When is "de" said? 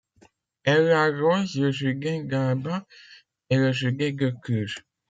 4.15-4.33